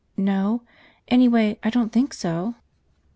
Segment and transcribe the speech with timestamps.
[0.17, 0.63] "No.
[1.09, 2.55] Anyway, I don't think so."